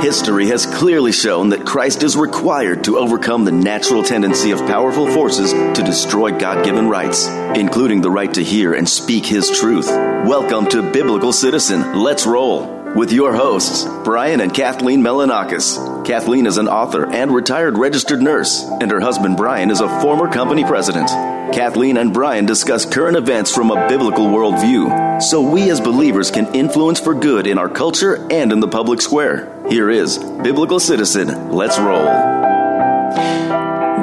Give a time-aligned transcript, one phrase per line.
[0.00, 5.12] History has clearly shown that Christ is required to overcome the natural tendency of powerful
[5.12, 9.88] forces to destroy God given rights, including the right to hear and speak His truth.
[9.88, 11.98] Welcome to Biblical Citizen.
[11.98, 16.04] Let's roll with your hosts, Brian and Kathleen Melanakis.
[16.04, 20.28] Kathleen is an author and retired registered nurse, and her husband Brian is a former
[20.28, 21.06] company president.
[21.54, 26.52] Kathleen and Brian discuss current events from a biblical worldview, so we as believers can
[26.52, 29.64] influence for good in our culture and in the public square.
[29.68, 31.52] Here is Biblical Citizen.
[31.52, 32.04] Let's roll.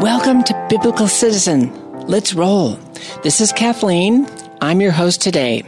[0.02, 1.70] Welcome to Biblical Citizen.
[2.08, 2.80] Let's roll.
[3.24, 4.26] This is Kathleen.
[4.62, 5.64] I'm your host today.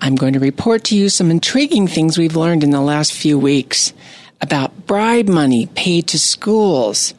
[0.00, 3.38] I'm going to report to you some intriguing things we've learned in the last few
[3.38, 3.92] weeks
[4.40, 7.12] about bribe money paid to schools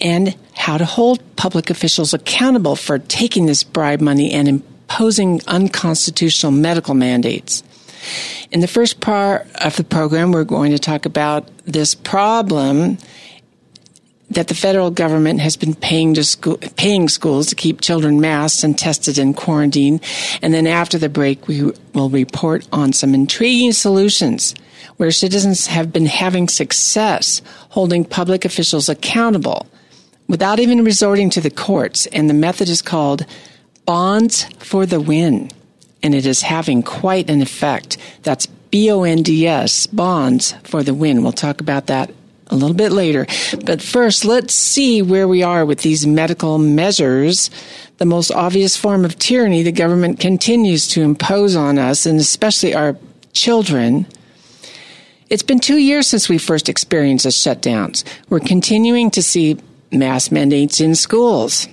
[0.00, 6.52] and how to hold public officials accountable for taking this bribe money and imposing unconstitutional
[6.52, 7.64] medical mandates.
[8.52, 12.98] In the first part of the program, we're going to talk about this problem
[14.30, 18.64] that the federal government has been paying to school, paying schools to keep children masked
[18.64, 20.00] and tested in quarantine.
[20.42, 24.54] And then after the break, we will report on some intriguing solutions
[24.96, 29.66] where citizens have been having success holding public officials accountable
[30.26, 32.06] without even resorting to the courts.
[32.06, 33.26] And the method is called
[33.84, 35.50] bonds for the win.
[36.02, 37.96] And it is having quite an effect.
[38.22, 41.22] That's B O N D S, bonds for the win.
[41.22, 42.10] We'll talk about that
[42.48, 43.26] a little bit later.
[43.64, 47.50] But first, let's see where we are with these medical measures.
[47.98, 52.74] The most obvious form of tyranny the government continues to impose on us, and especially
[52.74, 52.96] our
[53.32, 54.06] children.
[55.28, 58.04] It's been two years since we first experienced the shutdowns.
[58.28, 59.58] We're continuing to see
[59.90, 61.68] mask mandates in schools.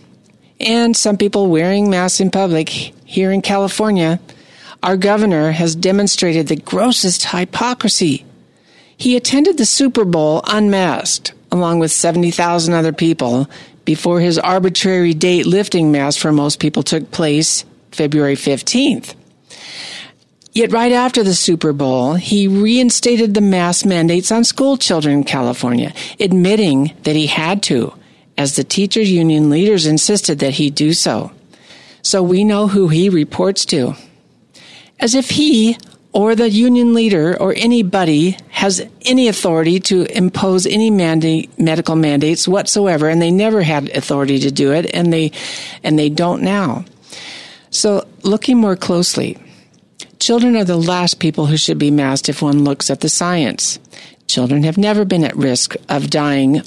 [0.59, 4.19] And some people wearing masks in public here in California.
[4.81, 8.25] Our governor has demonstrated the grossest hypocrisy
[8.97, 13.49] he attended the Super Bowl unmasked, along with 70,000 other people,
[13.85, 19.15] before his arbitrary date lifting mask for most people took place February 15th.
[20.53, 25.23] Yet right after the Super Bowl, he reinstated the mask mandates on school children in
[25.23, 27.93] California, admitting that he had to,
[28.37, 31.31] as the teachers union leaders insisted that he do so.
[32.03, 33.95] So we know who he reports to.
[34.99, 35.77] As if he
[36.13, 40.89] or the union leader or anybody has any authority to impose any
[41.57, 45.31] medical mandates whatsoever, and they never had authority to do it, and they
[45.83, 46.85] and they don't now.
[47.71, 49.37] So, looking more closely,
[50.19, 53.79] children are the last people who should be masked if one looks at the science.
[54.27, 56.61] Children have never been at risk of dying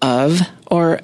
[0.00, 1.00] of or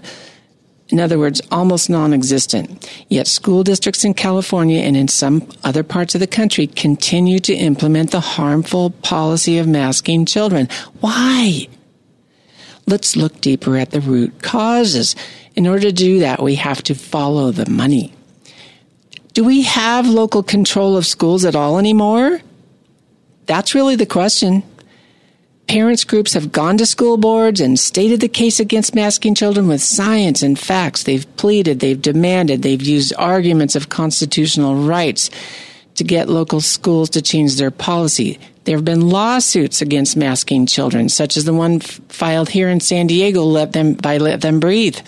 [0.88, 2.86] In other words, almost non existent.
[3.08, 7.54] Yet school districts in California and in some other parts of the country continue to
[7.54, 10.68] implement the harmful policy of masking children.
[11.00, 11.68] Why?
[12.86, 15.16] Let's look deeper at the root causes.
[15.54, 18.12] In order to do that, we have to follow the money.
[19.32, 22.42] Do we have local control of schools at all anymore?
[23.46, 24.62] That's really the question.
[25.68, 29.80] Parents groups have gone to school boards and stated the case against masking children with
[29.80, 31.04] science and facts.
[31.04, 35.30] They've pleaded, they've demanded, they've used arguments of constitutional rights
[35.94, 38.38] to get local schools to change their policy.
[38.64, 42.80] There have been lawsuits against masking children, such as the one f- filed here in
[42.80, 44.98] San Diego let them, by Let Them Breathe.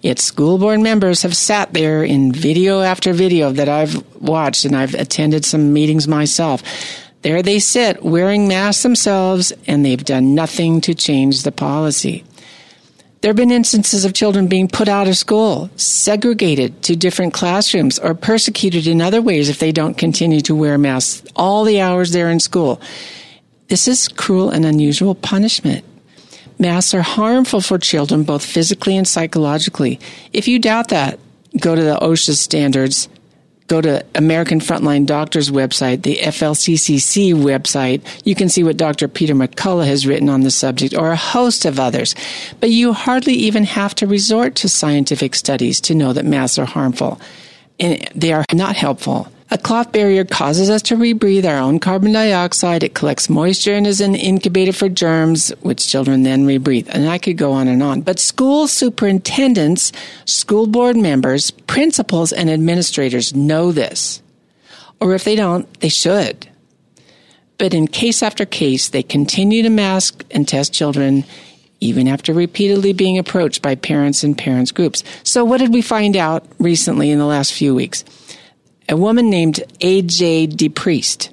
[0.00, 4.76] Yet school board members have sat there in video after video that I've watched, and
[4.76, 6.62] I've attended some meetings myself
[7.22, 12.24] there they sit wearing masks themselves, and they've done nothing to change the policy.
[13.20, 17.98] There have been instances of children being put out of school, segregated to different classrooms,
[17.98, 22.12] or persecuted in other ways if they don't continue to wear masks all the hours
[22.12, 22.80] they're in school.
[23.66, 25.84] This is cruel and unusual punishment.
[26.60, 29.98] Masks are harmful for children both physically and psychologically.
[30.32, 31.18] If you doubt that,
[31.60, 33.08] go to the OSHA standards
[33.68, 38.02] go to American Frontline Doctors website, the FLCCC website.
[38.24, 39.06] You can see what Dr.
[39.08, 42.14] Peter McCullough has written on the subject or a host of others.
[42.60, 46.64] But you hardly even have to resort to scientific studies to know that masks are
[46.64, 47.20] harmful.
[47.78, 49.30] And they are not helpful.
[49.50, 52.82] A cloth barrier causes us to rebreathe our own carbon dioxide.
[52.82, 56.88] It collects moisture and is an incubator for germs, which children then rebreathe.
[56.90, 58.02] And I could go on and on.
[58.02, 59.90] But school superintendents,
[60.26, 64.20] school board members, principals, and administrators know this.
[65.00, 66.46] Or if they don't, they should.
[67.56, 71.24] But in case after case, they continue to mask and test children
[71.80, 75.04] even after repeatedly being approached by parents and parents groups.
[75.22, 78.04] So what did we find out recently in the last few weeks?
[78.88, 80.48] A woman named A.J.
[80.48, 81.30] DePriest,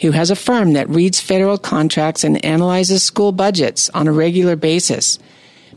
[0.00, 4.56] who has a firm that reads federal contracts and analyzes school budgets on a regular
[4.56, 5.18] basis,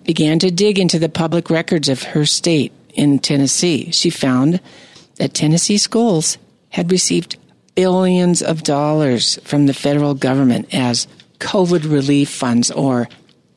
[0.03, 3.91] began to dig into the public records of her state in Tennessee.
[3.91, 4.59] She found
[5.15, 6.37] that Tennessee schools
[6.69, 7.37] had received
[7.75, 11.07] billions of dollars from the federal government as
[11.39, 13.07] COVID relief funds or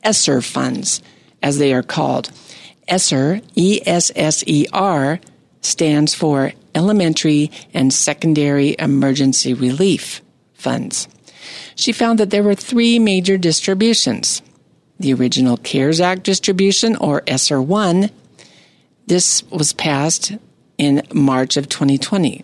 [0.03, 1.01] ESSER funds,
[1.41, 2.31] as they are called.
[2.87, 5.19] ESSER, E S S E R,
[5.61, 10.21] stands for Elementary and Secondary Emergency Relief
[10.53, 11.07] Funds.
[11.75, 14.41] She found that there were three major distributions.
[14.99, 18.09] The original CARES Act distribution, or ESSER 1,
[19.07, 20.33] this was passed
[20.77, 22.43] in March of 2020.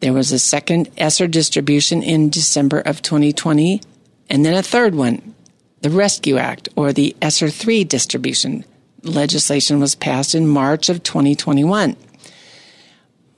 [0.00, 3.80] There was a second ESSER distribution in December of 2020,
[4.30, 5.34] and then a third one,
[5.82, 8.64] the Rescue Act, or the ESSER 3 distribution.
[9.02, 11.96] Legislation was passed in March of 2021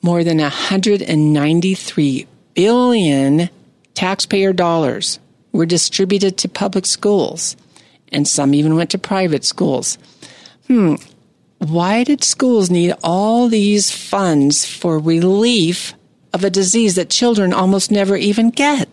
[0.07, 3.51] more than 193 billion
[3.95, 5.19] taxpayer dollars
[5.51, 7.57] were distributed to public schools,
[8.13, 9.99] and some even went to private schools.
[10.69, 10.95] Hmm,
[11.59, 15.95] why did schools need all these funds for relief
[16.33, 18.89] of a disease that children almost never even get?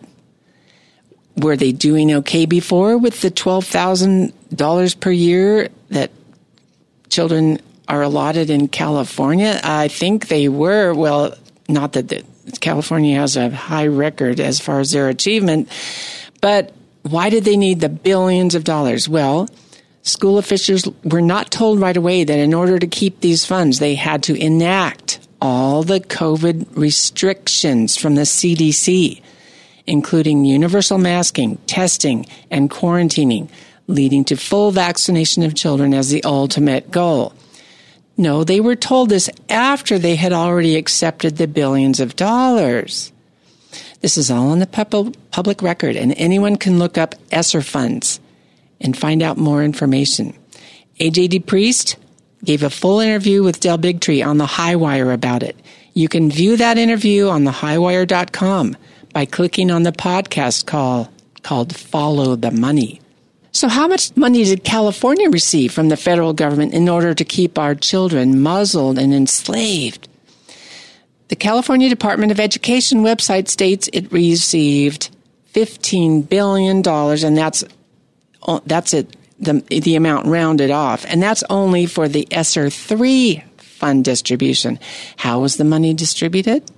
[1.36, 6.10] Were they doing okay before with the $12,000 per year that
[7.08, 9.60] children are allotted in California.
[9.62, 11.34] I think they were, well,
[11.68, 12.24] not that the,
[12.60, 15.68] California has a high record as far as their achievement,
[16.40, 19.08] but why did they need the billions of dollars?
[19.08, 19.48] Well,
[20.02, 23.94] school officials were not told right away that in order to keep these funds, they
[23.94, 29.20] had to enact all the COVID restrictions from the CDC,
[29.86, 33.50] including universal masking, testing, and quarantining,
[33.86, 37.34] leading to full vaccination of children as the ultimate goal.
[38.16, 43.12] No, they were told this after they had already accepted the billions of dollars.
[44.00, 48.20] This is all on the public record, and anyone can look up ESSER funds
[48.80, 50.34] and find out more information.
[51.00, 51.96] AJ DePriest
[52.44, 55.56] gave a full interview with Del Bigtree on the Highwire about it.
[55.94, 58.76] You can view that interview on thehighwire.com
[59.12, 61.10] by clicking on the podcast call
[61.42, 63.00] called Follow the Money.
[63.54, 67.56] So, how much money did California receive from the federal government in order to keep
[67.56, 70.08] our children muzzled and enslaved?
[71.28, 75.14] The California Department of Education website states it received
[75.54, 77.62] $15 billion, and that's,
[78.42, 81.06] oh, that's it, the, the amount rounded off.
[81.08, 84.80] And that's only for the ESSER 3 fund distribution.
[85.16, 86.68] How was the money distributed?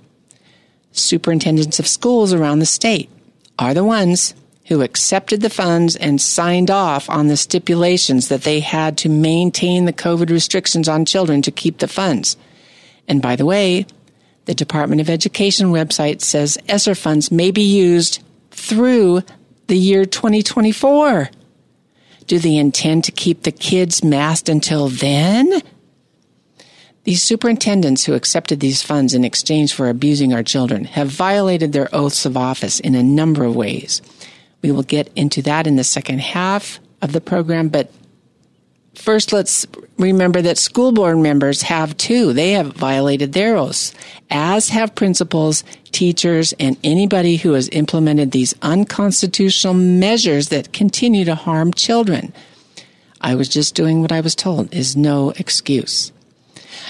[0.91, 3.09] Superintendents of schools around the state
[3.57, 4.35] are the ones
[4.67, 9.85] who accepted the funds and signed off on the stipulations that they had to maintain
[9.85, 12.35] the COVID restrictions on children to keep the funds.
[13.07, 13.85] And by the way,
[14.45, 18.21] the Department of Education website says ESSER funds may be used
[18.51, 19.21] through
[19.67, 21.29] the year 2024.
[22.27, 25.61] Do they intend to keep the kids masked until then?
[27.05, 31.87] These superintendents who accepted these funds in exchange for abusing our children have violated their
[31.95, 34.01] oaths of office in a number of ways.
[34.67, 37.89] We will get into that in the second half of the program, but
[38.95, 39.65] first let's
[39.97, 42.33] remember that school board members have too.
[42.33, 43.93] They have violated their oaths,
[44.29, 51.35] as have principals, teachers, and anybody who has implemented these unconstitutional measures that continue to
[51.35, 52.33] harm children.
[53.21, 56.11] I was just doing what I was told is no excuse.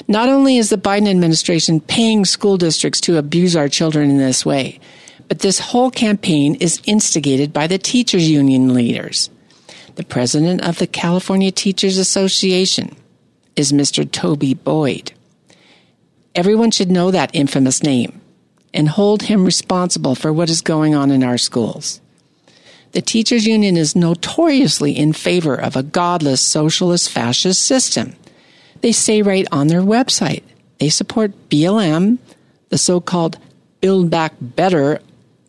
[0.07, 4.43] Not only is the Biden administration paying school districts to abuse our children in this
[4.43, 4.79] way,
[5.27, 9.29] but this whole campaign is instigated by the teachers union leaders.
[9.95, 12.95] The president of the California Teachers Association
[13.55, 14.09] is Mr.
[14.09, 15.11] Toby Boyd.
[16.35, 18.21] Everyone should know that infamous name
[18.73, 21.99] and hold him responsible for what is going on in our schools.
[22.91, 28.15] The teachers union is notoriously in favor of a godless socialist fascist system.
[28.81, 30.43] They say right on their website
[30.79, 32.19] they support BLM,
[32.69, 33.37] the so called
[33.81, 34.99] Build Back Better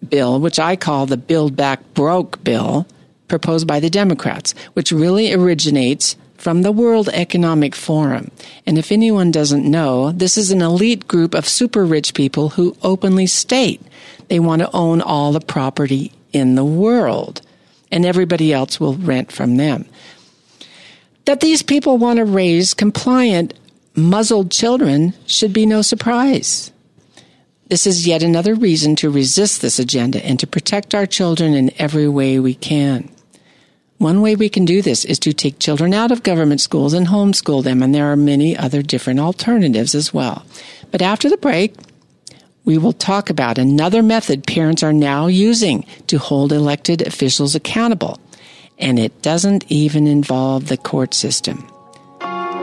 [0.06, 2.86] bill, which I call the Build Back Broke bill,
[3.28, 8.30] proposed by the Democrats, which really originates from the World Economic Forum.
[8.64, 12.76] And if anyone doesn't know, this is an elite group of super rich people who
[12.82, 13.82] openly state
[14.28, 17.40] they want to own all the property in the world,
[17.90, 19.86] and everybody else will rent from them.
[21.24, 23.54] That these people want to raise compliant,
[23.94, 26.70] muzzled children should be no surprise.
[27.68, 31.70] This is yet another reason to resist this agenda and to protect our children in
[31.78, 33.10] every way we can.
[33.98, 37.08] One way we can do this is to take children out of government schools and
[37.08, 40.46] homeschool them, and there are many other different alternatives as well.
[40.90, 41.74] But after the break,
[42.64, 48.18] we will talk about another method parents are now using to hold elected officials accountable,
[48.78, 51.68] and it doesn't even involve the court system.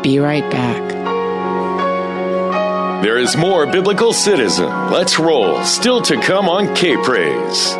[0.02, 1.05] Be right back.
[3.06, 4.66] There is more Biblical Citizen.
[4.90, 5.64] Let's roll.
[5.64, 7.76] Still to come on K Praise.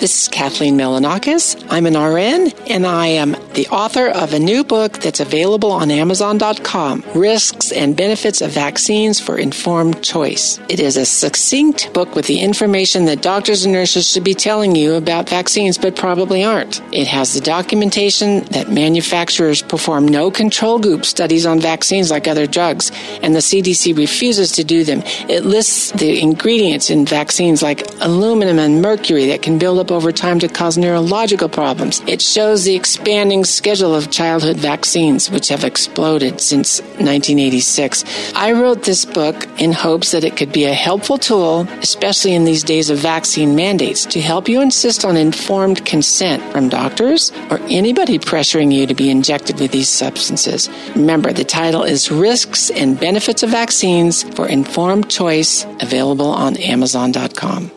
[0.00, 1.64] This is Kathleen Melanakis.
[1.70, 5.90] I'm an RN and I am the author of a new book that's available on
[5.90, 10.60] Amazon.com Risks and Benefits of Vaccines for Informed Choice.
[10.68, 14.76] It is a succinct book with the information that doctors and nurses should be telling
[14.76, 16.82] you about vaccines but probably aren't.
[16.92, 22.46] It has the documentation that manufacturers perform no control group studies on vaccines like other
[22.46, 25.00] drugs and the CDC refuses to do them.
[25.30, 30.12] It lists the ingredients in vaccines like aluminum and mercury that can build up over
[30.12, 32.02] time to cause neurological problems.
[32.06, 38.04] It shows the expanding schedule of childhood vaccines, which have exploded since 1986.
[38.34, 42.44] I wrote this book in hopes that it could be a helpful tool, especially in
[42.44, 47.58] these days of vaccine mandates, to help you insist on informed consent from doctors or
[47.68, 50.68] anybody pressuring you to be injected with these substances.
[50.94, 57.70] Remember, the title is Risks and Benefits of Vaccines for Informed Choice, available on Amazon.com.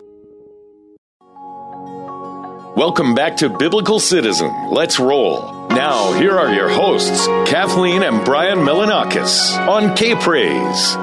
[2.76, 4.50] Welcome back to Biblical Citizen.
[4.70, 5.59] Let's roll.
[5.80, 10.94] Now, here are your hosts, Kathleen and Brian Melanakis on K Praise.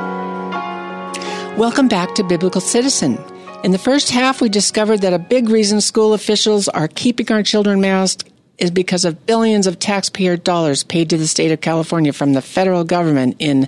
[1.57, 3.17] Welcome back to Biblical Citizen.
[3.63, 7.41] In the first half, we discovered that a big reason school officials are keeping our
[7.41, 8.29] children masked
[8.59, 12.41] is because of billions of taxpayer dollars paid to the state of California from the
[12.43, 13.67] federal government in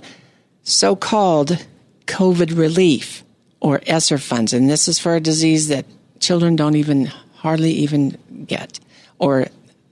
[0.62, 1.66] so called
[2.06, 3.24] COVID relief
[3.58, 4.52] or ESSER funds.
[4.52, 5.86] And this is for a disease that
[6.20, 8.78] children don't even hardly even get,
[9.18, 9.48] or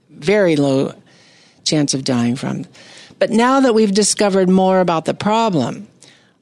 [0.09, 0.93] very low
[1.69, 2.65] chance of dying from.
[3.19, 5.87] But now that we've discovered more about the problem,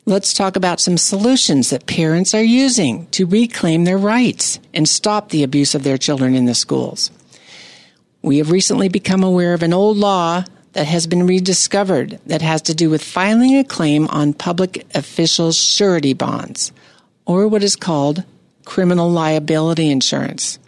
[0.05, 5.29] let's talk about some solutions that parents are using to reclaim their rights and stop
[5.29, 7.11] the abuse of their children in the schools.
[8.21, 10.43] We have recently become aware of an old law
[10.73, 15.57] that has been rediscovered that has to do with filing a claim on public officials'
[15.57, 16.71] surety bonds,
[17.25, 18.23] or what is called
[18.65, 20.59] criminal liability insurance.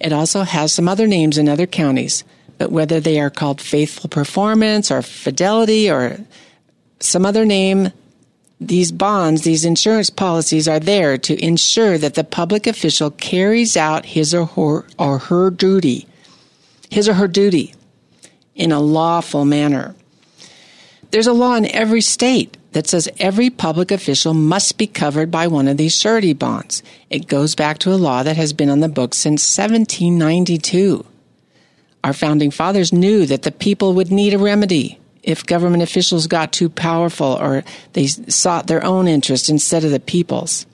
[0.00, 2.24] It also has some other names in other counties,
[2.60, 6.18] Uh, whether they are called faithful performance or fidelity or
[7.00, 7.90] some other name,
[8.60, 14.06] these bonds, these insurance policies are there to ensure that the public official carries out
[14.06, 16.06] his or her, or her duty,
[16.90, 17.74] his or her duty
[18.54, 19.94] in a lawful manner.
[21.10, 25.46] There's a law in every state that says every public official must be covered by
[25.46, 26.82] one of these surety bonds.
[27.10, 31.04] It goes back to a law that has been on the books since 1792.
[32.04, 36.52] Our founding fathers knew that the people would need a remedy if government officials got
[36.52, 40.66] too powerful or they sought their own interest instead of the people's.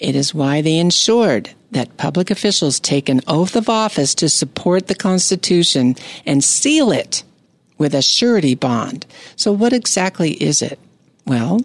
[0.00, 4.86] It is why they ensured that public officials take an oath of office to support
[4.86, 7.24] the Constitution and seal it
[7.76, 9.04] with a surety bond.
[9.36, 10.78] So, what exactly is it?
[11.26, 11.60] Well,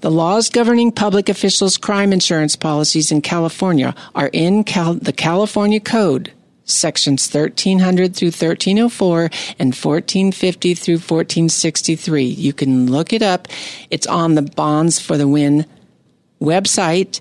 [0.00, 5.78] the laws governing public officials' crime insurance policies in California are in Cal- the California
[5.78, 6.32] Code,
[6.72, 12.24] sections 1300 through 1304 and 1450 through 1463.
[12.24, 13.48] You can look it up.
[13.90, 15.66] It's on the Bonds for the Win
[16.40, 17.20] website,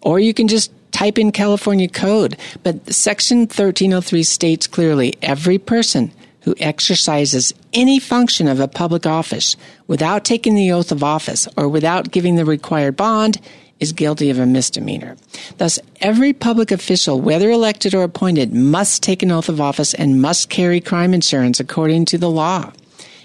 [0.00, 2.36] or you can just type in California Code.
[2.62, 9.56] But section 1303 states clearly every person who exercises any function of a public office
[9.86, 13.40] without taking the oath of office or without giving the required bond
[13.80, 15.16] is guilty of a misdemeanor.
[15.58, 20.22] Thus, every public official, whether elected or appointed, must take an oath of office and
[20.22, 22.72] must carry crime insurance according to the law.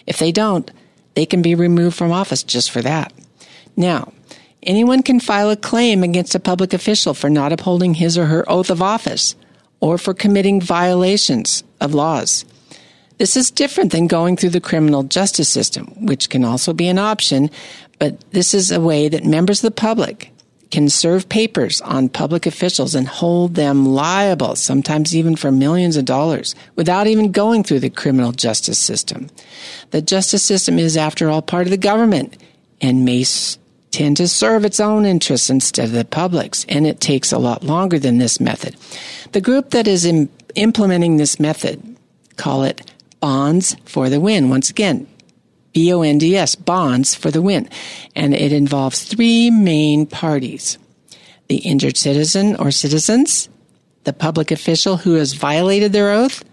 [0.07, 0.71] If they don't,
[1.15, 3.13] they can be removed from office just for that.
[3.75, 4.13] Now,
[4.63, 8.49] anyone can file a claim against a public official for not upholding his or her
[8.49, 9.35] oath of office
[9.81, 12.45] or for committing violations of laws.
[13.17, 16.99] This is different than going through the criminal justice system, which can also be an
[16.99, 17.49] option,
[17.97, 20.31] but this is a way that members of the public
[20.75, 26.03] can serve papers on public officials and hold them liable, sometimes even for millions of
[26.03, 29.29] dollars, without even going through the criminal justice system.
[29.91, 32.35] The justice system is, after all, part of the government
[32.81, 33.23] and may
[33.91, 37.63] tend to serve its own interests instead of the public's, and it takes a lot
[37.63, 38.75] longer than this method.
[39.31, 41.81] The group that is Im- implementing this method
[42.35, 42.91] call it
[43.21, 44.49] Bonds for the Win.
[44.49, 45.07] Once again,
[45.75, 47.69] B O N D S, bonds for the win.
[48.15, 50.79] And it involves three main parties
[51.47, 53.49] the injured citizen or citizens,
[54.05, 56.43] the public official who has violated their oath,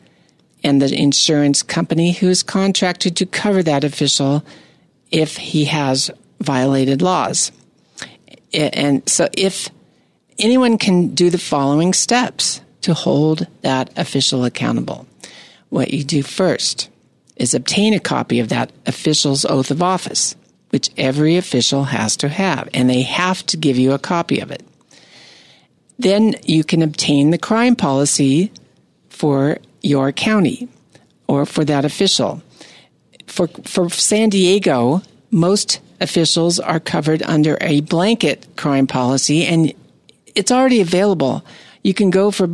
[0.62, 4.44] and the insurance company who is contracted to cover that official
[5.10, 6.10] if he has
[6.40, 7.52] violated laws.
[8.52, 9.70] And so if
[10.38, 15.06] anyone can do the following steps to hold that official accountable.
[15.70, 16.90] What you do first
[17.36, 20.36] is obtain a copy of that official's oath of office,
[20.70, 24.50] which every official has to have, and they have to give you a copy of
[24.50, 24.62] it.
[25.98, 28.50] Then you can obtain the crime policy
[29.08, 30.68] for your county
[31.28, 32.42] or for that official.
[33.26, 39.72] For, for San Diego, most officials are covered under a blanket crime policy, and
[40.34, 41.44] it's already available.
[41.82, 42.48] You can go for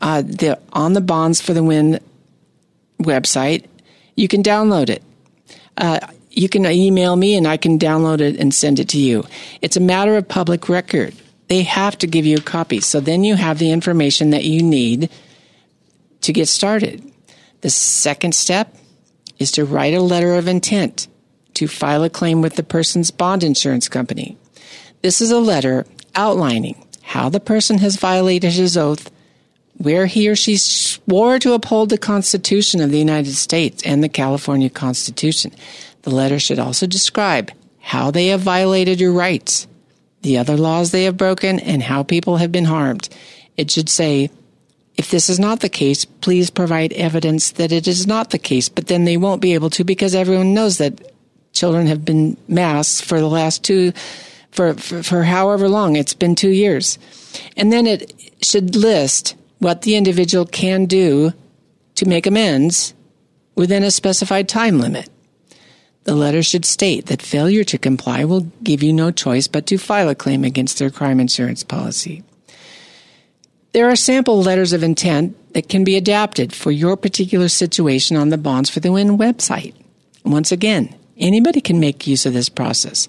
[0.00, 2.00] uh, the on the bonds for the win
[3.00, 3.66] website
[4.20, 5.02] you can download it.
[5.78, 5.98] Uh,
[6.30, 9.24] you can email me and I can download it and send it to you.
[9.62, 11.14] It's a matter of public record.
[11.48, 12.80] They have to give you a copy.
[12.80, 15.08] So then you have the information that you need
[16.20, 17.10] to get started.
[17.62, 18.76] The second step
[19.38, 21.08] is to write a letter of intent
[21.54, 24.36] to file a claim with the person's bond insurance company.
[25.00, 29.10] This is a letter outlining how the person has violated his oath
[29.80, 34.10] where he or she swore to uphold the Constitution of the United States and the
[34.10, 35.50] California Constitution.
[36.02, 39.66] The letter should also describe how they have violated your rights,
[40.20, 43.08] the other laws they have broken, and how people have been harmed.
[43.56, 44.28] It should say,
[44.98, 48.68] if this is not the case, please provide evidence that it is not the case,
[48.68, 51.10] but then they won't be able to because everyone knows that
[51.54, 53.94] children have been masked for the last two,
[54.50, 55.96] for, for, for however long.
[55.96, 56.98] It's been two years.
[57.56, 58.12] And then it
[58.42, 61.32] should list what the individual can do
[61.94, 62.94] to make amends
[63.54, 65.08] within a specified time limit.
[66.04, 69.78] The letter should state that failure to comply will give you no choice but to
[69.78, 72.24] file a claim against their crime insurance policy.
[73.72, 78.30] There are sample letters of intent that can be adapted for your particular situation on
[78.30, 79.74] the Bonds for the Win website.
[80.24, 83.08] Once again, anybody can make use of this process.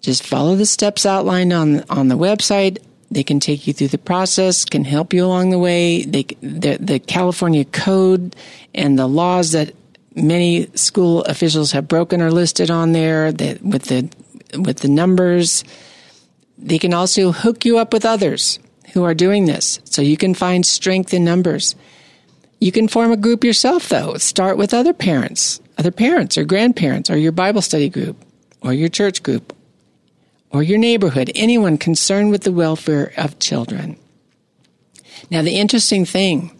[0.00, 2.78] Just follow the steps outlined on, on the website
[3.10, 6.04] they can take you through the process, can help you along the way.
[6.04, 8.36] They, the, the California code
[8.74, 9.74] and the laws that
[10.14, 14.08] many school officials have broken are listed on there that with the
[14.58, 15.64] with the numbers.
[16.58, 18.58] They can also hook you up with others
[18.92, 21.74] who are doing this, so you can find strength in numbers.
[22.60, 24.16] You can form a group yourself, though.
[24.18, 28.22] Start with other parents, other parents or grandparents, or your Bible study group,
[28.60, 29.54] or your church group,
[30.50, 33.96] or your neighborhood, anyone concerned with the welfare of children.
[35.30, 36.56] Now, the interesting thing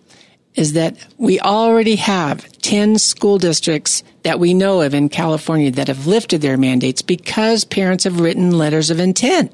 [0.55, 5.89] is that we already have 10 school districts that we know of in California that
[5.89, 9.53] have lifted their mandates because parents have written letters of intent.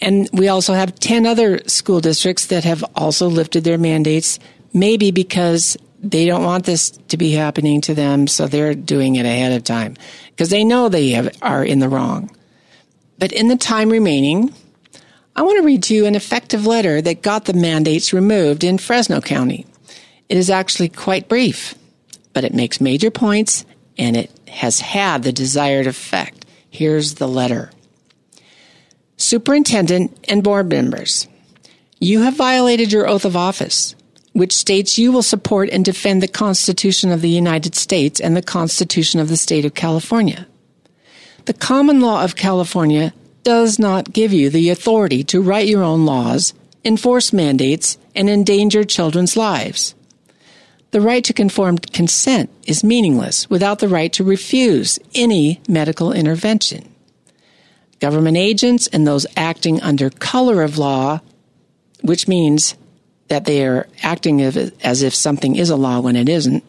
[0.00, 4.38] And we also have 10 other school districts that have also lifted their mandates,
[4.72, 9.24] maybe because they don't want this to be happening to them, so they're doing it
[9.24, 9.96] ahead of time
[10.30, 12.28] because they know they have, are in the wrong.
[13.22, 14.52] But in the time remaining,
[15.36, 19.20] I want to read you an effective letter that got the mandates removed in Fresno
[19.20, 19.64] County.
[20.28, 21.76] It is actually quite brief,
[22.32, 23.64] but it makes major points
[23.96, 26.46] and it has had the desired effect.
[26.68, 27.70] Here's the letter.
[29.18, 31.28] Superintendent and board members,
[32.00, 33.94] you have violated your oath of office,
[34.32, 38.42] which states you will support and defend the Constitution of the United States and the
[38.42, 40.48] Constitution of the State of California.
[41.44, 46.06] The common law of California does not give you the authority to write your own
[46.06, 49.96] laws, enforce mandates, and endanger children's lives.
[50.92, 56.88] The right to conformed consent is meaningless without the right to refuse any medical intervention.
[57.98, 61.20] Government agents and those acting under color of law,
[62.02, 62.76] which means
[63.28, 66.62] that they are acting as if something is a law when it isn't,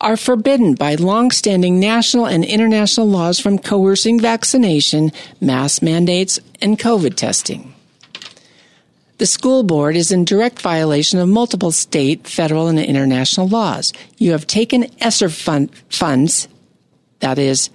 [0.00, 7.14] are forbidden by long-standing national and international laws from coercing vaccination, mask mandates, and COVID
[7.14, 7.74] testing.
[9.18, 13.94] The school board is in direct violation of multiple state, federal, and international laws.
[14.18, 16.48] You have taken ESSER fund, funds,
[17.20, 17.70] that is,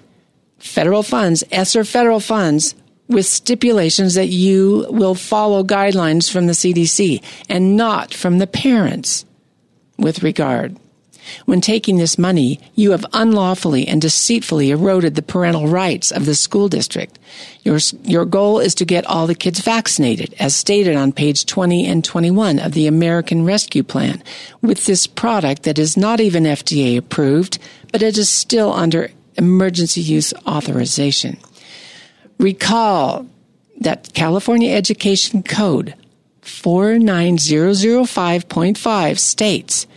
[0.60, 2.76] federal funds, ESSER federal funds,
[3.08, 9.26] with stipulations that you will follow guidelines from the CDC and not from the parents
[9.98, 10.78] with regard.
[11.46, 16.36] When taking this money, you have unlawfully and deceitfully eroded the parental rights of the
[16.36, 17.20] school district.
[17.64, 21.86] Your, your goal is to get all the kids vaccinated, as stated on page 20
[21.86, 24.24] and 21 of the American Rescue Plan,
[24.62, 27.60] with this product that is not even FDA approved,
[27.92, 31.38] but it is still under emergency use authorization.
[32.38, 33.28] Recall
[33.80, 35.96] that California Education Code
[36.42, 39.88] 49005.5 states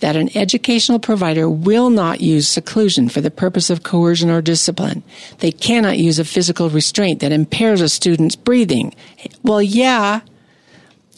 [0.00, 5.02] that an educational provider will not use seclusion for the purpose of coercion or discipline.
[5.38, 8.94] They cannot use a physical restraint that impairs a student's breathing.
[9.42, 10.20] Well, yeah,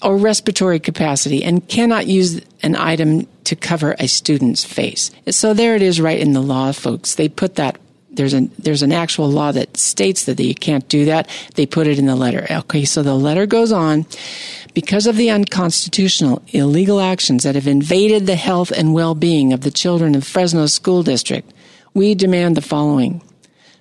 [0.03, 5.11] or respiratory capacity, and cannot use an item to cover a student's face.
[5.31, 7.15] So there it is right in the law, folks.
[7.15, 7.79] They put that
[8.13, 11.29] there's an there's an actual law that states that you can't do that.
[11.55, 12.47] They put it in the letter.
[12.51, 14.07] Okay, so the letter goes on.
[14.75, 19.71] Because of the unconstitutional, illegal actions that have invaded the health and well-being of the
[19.71, 21.53] children of Fresno School District,
[21.93, 23.23] we demand the following.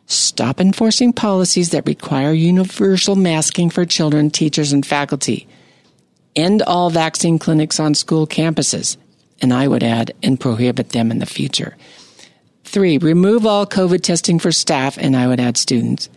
[0.07, 5.47] Stop enforcing policies that require universal masking for children, teachers, and faculty.
[6.35, 8.97] End all vaccine clinics on school campuses.
[9.41, 11.77] And I would add, and prohibit them in the future.
[12.71, 16.07] Three, remove all COVID testing for staff, and I would add students.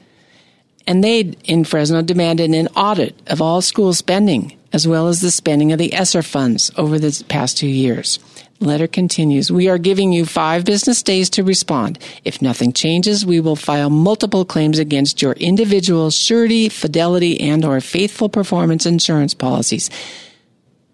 [0.87, 5.33] And they, in Fresno, demanded an audit of all school spending, as well as the
[5.33, 8.21] spending of the ESSER funds over the past two years.
[8.61, 11.99] The letter continues, we are giving you five business days to respond.
[12.25, 17.81] If nothing changes, we will file multiple claims against your individual surety, fidelity, and or
[17.81, 19.91] faithful performance insurance policies.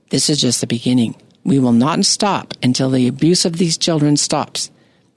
[0.08, 1.16] This is just the beginning.
[1.44, 4.70] We will not stop until the abuse of these children stops.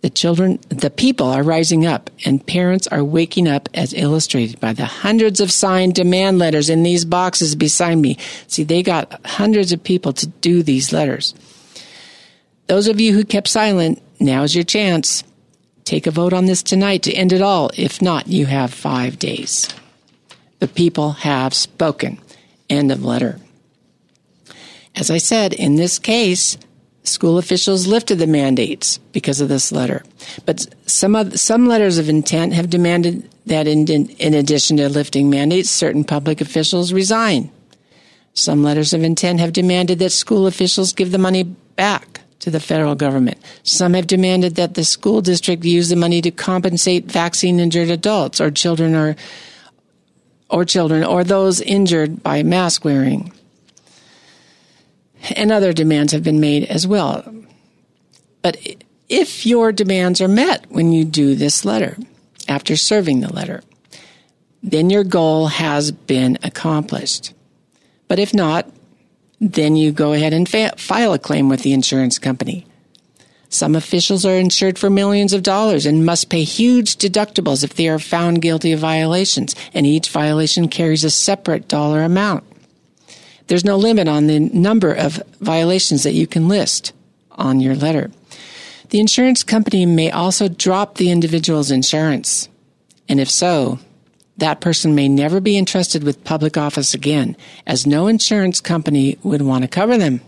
[0.04, 4.74] The children, the people are rising up and parents are waking up as illustrated by
[4.74, 8.18] the hundreds of signed demand letters in these boxes beside me.
[8.48, 11.34] See, they got hundreds of people to do these letters.
[12.68, 15.24] Those of you who kept silent, now's your chance.
[15.86, 17.72] Take a vote on this tonight to end it all.
[17.78, 19.70] If not, you have five days.
[20.60, 22.20] The people have spoken.
[22.70, 23.40] End of letter.
[24.98, 26.58] As I said, in this case,
[27.04, 30.04] School officials lifted the mandates because of this letter.
[30.46, 35.30] But some, of, some letters of intent have demanded that in, in addition to lifting
[35.30, 37.52] mandates, certain public officials resign.
[38.34, 42.60] Some letters of intent have demanded that school officials give the money back to the
[42.60, 43.38] federal government.
[43.64, 48.42] Some have demanded that the school district use the money to compensate vaccine injured adults
[48.42, 49.16] or children or
[50.50, 53.32] or children or those injured by mask wearing
[55.36, 57.24] and other demands have been made as well.
[58.42, 58.58] But
[59.10, 61.98] if your demands are met when you do this letter,
[62.48, 63.62] after serving the letter,
[64.62, 67.34] then your goal has been accomplished.
[68.08, 68.70] But if not,
[69.40, 72.66] then you go ahead and fa- file a claim with the insurance company.
[73.50, 77.88] Some officials are insured for millions of dollars and must pay huge deductibles if they
[77.88, 82.44] are found guilty of violations, and each violation carries a separate dollar amount.
[83.48, 86.94] There's no limit on the number of violations that you can list
[87.32, 88.12] on your letter.
[88.90, 92.48] The insurance company may also drop the individual's insurance.
[93.10, 93.80] And if so,
[94.38, 97.36] that person may never be entrusted with public office again,
[97.68, 100.22] as no insurance company would want to cover them.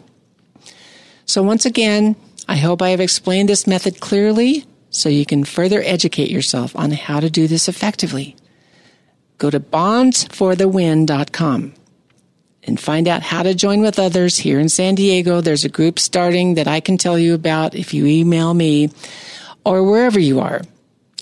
[1.25, 5.81] So once again, I hope I have explained this method clearly so you can further
[5.83, 8.35] educate yourself on how to do this effectively.
[9.37, 11.73] Go to bondsforthewin.com
[12.65, 15.41] and find out how to join with others here in San Diego.
[15.41, 18.89] There's a group starting that I can tell you about if you email me
[19.63, 20.61] or wherever you are.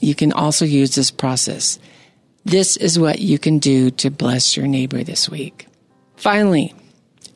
[0.02, 1.80] You can also use this process.
[2.46, 5.68] This is what you can do to bless your neighbor this week.
[6.18, 6.74] Finally,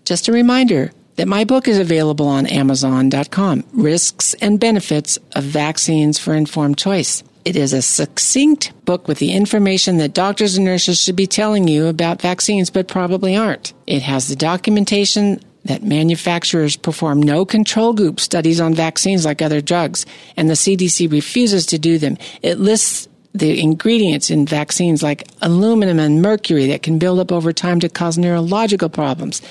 [0.06, 6.20] just a reminder that my book is available on Amazon.com Risks and Benefits of Vaccines
[6.20, 7.24] for Informed Choice.
[7.48, 11.66] It is a succinct book with the information that doctors and nurses should be telling
[11.70, 13.72] you about vaccines, but probably aren't.
[13.88, 19.62] It has the documentation that manufacturers perform no control group studies on vaccines like other
[19.62, 20.06] drugs,
[20.36, 22.18] and the CDC refuses to do them.
[22.42, 27.54] It lists the ingredients in vaccines like aluminum and mercury that can build up over
[27.54, 29.42] time to cause neurological problems.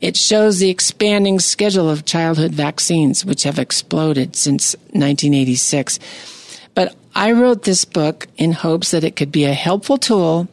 [0.00, 6.00] It shows the expanding schedule of childhood vaccines, which have exploded since 1986.
[6.74, 10.48] But I wrote this book in hopes that it could be a helpful tool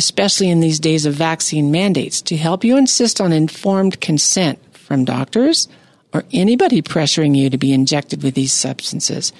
[0.00, 5.04] especially in these days of vaccine mandates, to help you insist on informed consent from
[5.04, 5.68] doctors
[6.14, 9.30] or anybody pressuring you to be injected with these substances.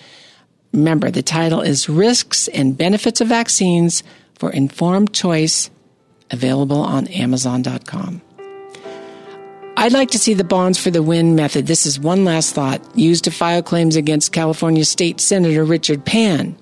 [0.75, 4.03] Remember, the title is Risks and Benefits of Vaccines
[4.35, 5.71] for Informed Choice,
[6.31, 8.21] available on Amazon.com.
[9.77, 11.67] I'd like to see the bonds for the win method.
[11.67, 16.57] This is one last thought used to file claims against California State Senator Richard Pan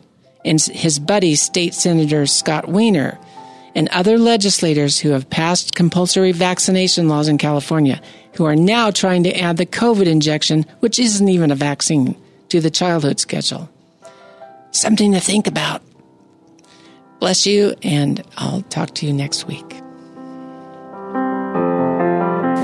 [0.44, 3.18] and his buddy, State Senator Scott Wiener,
[3.74, 8.00] and other legislators who have passed compulsory vaccination laws in California,
[8.34, 12.16] who are now trying to add the COVID injection, which isn't even a vaccine,
[12.50, 13.68] to the childhood schedule.
[14.70, 15.82] Something to think about.
[17.20, 19.82] Bless you, and I'll talk to you next week.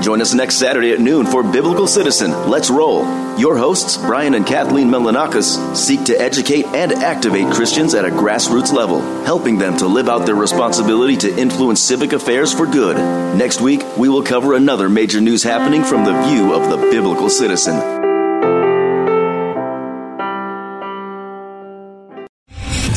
[0.05, 2.29] Join us next Saturday at noon for Biblical Citizen.
[2.47, 3.05] Let's roll.
[3.39, 8.71] Your hosts, Brian and Kathleen Melanakis, seek to educate and activate Christians at a grassroots
[8.71, 12.97] level, helping them to live out their responsibility to influence civic affairs for good.
[13.35, 17.31] Next week, we will cover another major news happening from the view of the biblical
[17.31, 18.14] citizen.